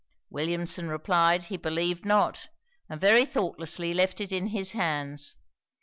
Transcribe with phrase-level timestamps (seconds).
[0.31, 2.47] Williamson replied, he believed not;
[2.89, 5.35] and very thoughtlessly left it in his hands.